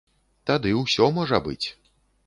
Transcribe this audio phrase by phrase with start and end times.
[0.51, 1.67] Тады ўсё можа быць.